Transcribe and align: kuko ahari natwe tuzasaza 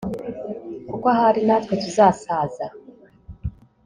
kuko 0.89 1.05
ahari 1.13 1.41
natwe 1.47 1.73
tuzasaza 1.83 2.65